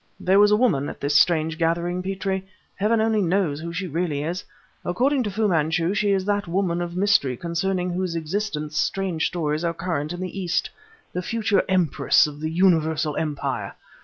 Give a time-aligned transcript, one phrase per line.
[0.19, 2.43] "There was a woman at this strange gathering, Petrie.
[2.73, 4.43] Heaven only knows who she really is.
[4.83, 9.63] According to Fu Manchu she is that woman of mystery concerning whose existence strange stories
[9.63, 10.71] are current in the East;
[11.13, 13.73] the future Empress of a universal empire!